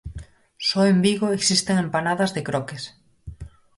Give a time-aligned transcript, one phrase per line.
[0.67, 2.83] Só en Vigo existen empanadas de croques.